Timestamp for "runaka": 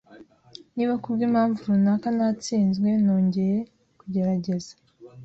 1.73-2.07